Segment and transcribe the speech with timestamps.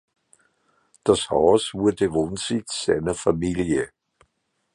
[1.03, 3.91] Das Haus wurde Wohnsitz seiner Familie.